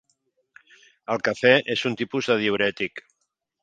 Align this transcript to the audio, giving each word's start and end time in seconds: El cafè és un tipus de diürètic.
El 1.15 1.23
cafè 1.29 1.53
és 1.77 1.87
un 1.93 2.01
tipus 2.03 2.35
de 2.35 2.43
diürètic. 2.45 3.09